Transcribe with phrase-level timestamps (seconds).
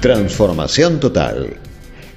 [0.00, 1.56] Transformación total.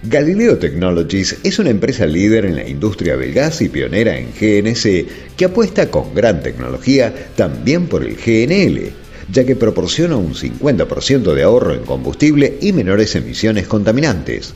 [0.04, 5.36] Galileo Technologies es una empresa líder en la industria del gas y pionera en GNC
[5.38, 8.92] que apuesta con gran tecnología también por el GNL,
[9.32, 14.54] ya que proporciona un 50% de ahorro en combustible y menores emisiones contaminantes.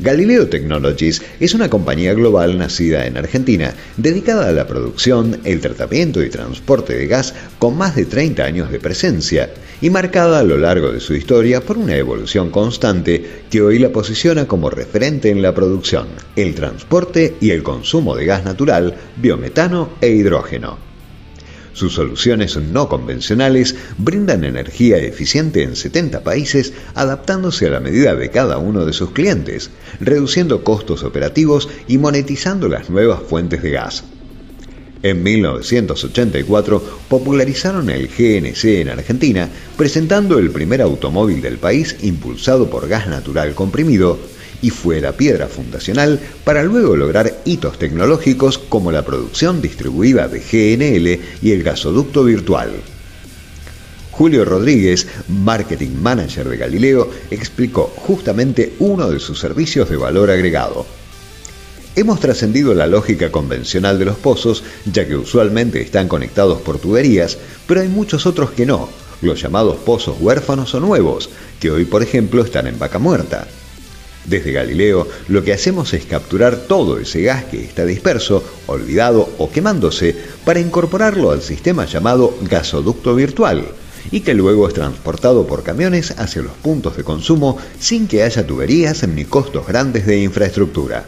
[0.00, 6.22] Galileo Technologies es una compañía global nacida en Argentina, dedicada a la producción, el tratamiento
[6.22, 10.56] y transporte de gas con más de 30 años de presencia y marcada a lo
[10.56, 15.42] largo de su historia por una evolución constante que hoy la posiciona como referente en
[15.42, 20.87] la producción, el transporte y el consumo de gas natural, biometano e hidrógeno.
[21.78, 28.30] Sus soluciones no convencionales brindan energía eficiente en 70 países adaptándose a la medida de
[28.30, 29.70] cada uno de sus clientes,
[30.00, 34.02] reduciendo costos operativos y monetizando las nuevas fuentes de gas.
[35.04, 42.88] En 1984 popularizaron el GNC en Argentina, presentando el primer automóvil del país impulsado por
[42.88, 44.18] gas natural comprimido,
[44.62, 50.40] y fue la piedra fundacional para luego lograr hitos tecnológicos como la producción distribuida de
[50.40, 52.72] GNL y el gasoducto virtual.
[54.10, 60.86] Julio Rodríguez, Marketing Manager de Galileo, explicó justamente uno de sus servicios de valor agregado.
[61.94, 67.38] Hemos trascendido la lógica convencional de los pozos, ya que usualmente están conectados por tuberías,
[67.66, 68.88] pero hay muchos otros que no,
[69.22, 73.46] los llamados pozos huérfanos o nuevos, que hoy por ejemplo están en vaca muerta.
[74.28, 79.50] Desde Galileo lo que hacemos es capturar todo ese gas que está disperso, olvidado o
[79.50, 83.64] quemándose para incorporarlo al sistema llamado gasoducto virtual
[84.10, 88.46] y que luego es transportado por camiones hacia los puntos de consumo sin que haya
[88.46, 91.06] tuberías ni costos grandes de infraestructura.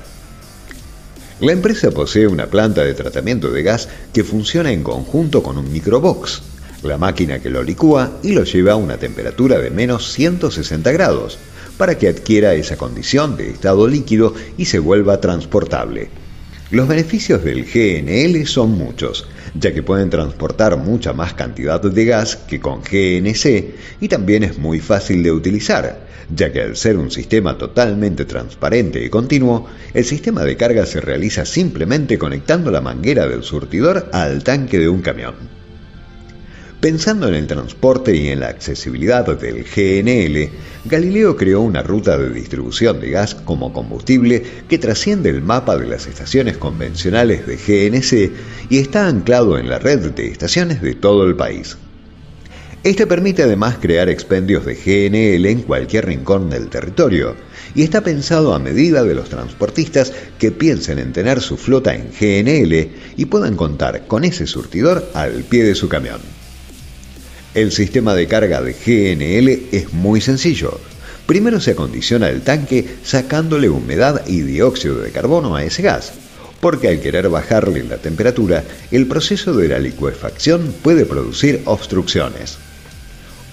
[1.41, 5.71] La empresa posee una planta de tratamiento de gas que funciona en conjunto con un
[5.71, 6.43] microbox,
[6.83, 11.39] la máquina que lo licúa y lo lleva a una temperatura de menos 160 grados,
[11.77, 16.11] para que adquiera esa condición de estado líquido y se vuelva transportable.
[16.71, 22.37] Los beneficios del GNL son muchos, ya que pueden transportar mucha más cantidad de gas
[22.37, 27.11] que con GNC y también es muy fácil de utilizar, ya que al ser un
[27.11, 33.27] sistema totalmente transparente y continuo, el sistema de carga se realiza simplemente conectando la manguera
[33.27, 35.60] del surtidor al tanque de un camión.
[36.81, 40.49] Pensando en el transporte y en la accesibilidad del GNL,
[40.87, 45.87] Galileo creó una ruta de distribución de gas como combustible que trasciende el mapa de
[45.87, 48.33] las estaciones convencionales de GNC
[48.71, 51.77] y está anclado en la red de estaciones de todo el país.
[52.83, 57.37] Este permite además crear expendios de GNL en cualquier rincón del territorio
[57.75, 62.09] y está pensado a medida de los transportistas que piensen en tener su flota en
[62.09, 62.89] GNL
[63.19, 66.40] y puedan contar con ese surtidor al pie de su camión.
[67.53, 70.79] El sistema de carga de GNL es muy sencillo.
[71.27, 76.13] Primero se acondiciona el tanque sacándole humedad y dióxido de carbono a ese gas,
[76.61, 78.63] porque al querer bajarle la temperatura,
[78.93, 82.59] el proceso de la licuefacción puede producir obstrucciones.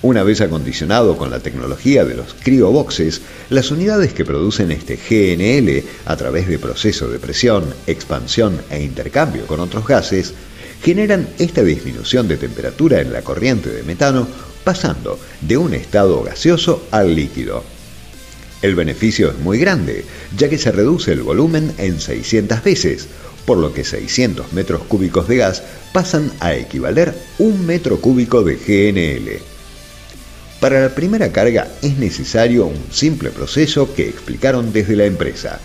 [0.03, 5.83] Una vez acondicionado con la tecnología de los crioboxes, las unidades que producen este GNL
[6.05, 10.35] a través de proceso de presión, expansión e intercambio con otros gases
[10.83, 14.27] generan esta disminución de temperatura en la corriente de metano
[14.63, 17.63] pasando de un estado gaseoso al líquido.
[18.61, 20.03] El beneficio es muy grande,
[20.35, 23.07] ya que se reduce el volumen en 600 veces,
[23.45, 28.55] por lo que 600 metros cúbicos de gas pasan a equivaler un metro cúbico de
[28.55, 29.39] GNL.
[30.59, 35.59] Para la primera carga es necesario un simple proceso que explicaron desde la empresa,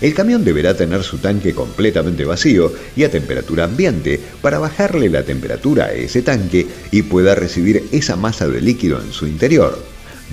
[0.00, 5.22] el camión deberá tener su tanque completamente vacío y a temperatura ambiente para bajarle la
[5.22, 9.78] temperatura a ese tanque y pueda recibir esa masa de líquido en su interior.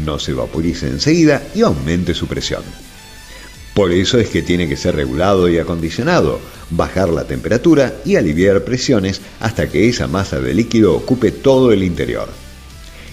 [0.05, 2.63] No se vaporice enseguida y aumente su presión.
[3.73, 8.63] Por eso es que tiene que ser regulado y acondicionado, bajar la temperatura y aliviar
[8.63, 12.42] presiones hasta que esa masa de líquido ocupe todo el interior.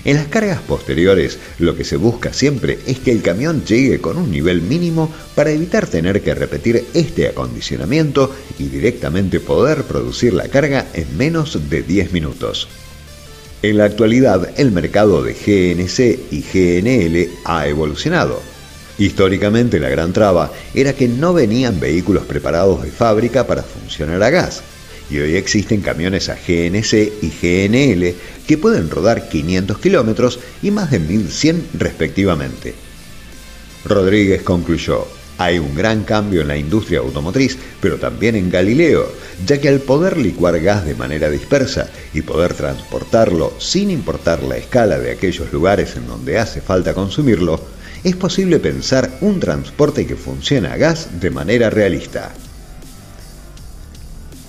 [0.04, 4.16] En las cargas posteriores, lo que se busca siempre es que el camión llegue con
[4.16, 10.48] un nivel mínimo para evitar tener que repetir este acondicionamiento y directamente poder producir la
[10.48, 12.68] carga en menos de 10 minutos.
[13.62, 18.40] En la actualidad, el mercado de GNC y GNL ha evolucionado.
[18.96, 24.30] Históricamente la gran traba era que no venían vehículos preparados de fábrica para funcionar a
[24.30, 24.62] gas,
[25.10, 26.92] y hoy existen camiones a GNC
[27.22, 28.14] y GNL
[28.46, 32.74] que pueden rodar 500 kilómetros y más de 1100 respectivamente.
[33.84, 35.06] Rodríguez concluyó,
[35.38, 39.10] Hay un gran cambio en la industria automotriz, pero también en Galileo,
[39.46, 44.58] ya que al poder licuar gas de manera dispersa y poder transportarlo sin importar la
[44.58, 47.58] escala de aquellos lugares en donde hace falta consumirlo,
[48.04, 52.32] es posible pensar un transporte que funcione a gas de manera realista.